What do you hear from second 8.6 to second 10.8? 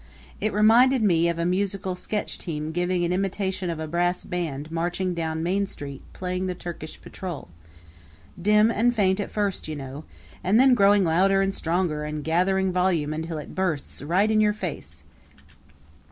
and faint at first, you know, and then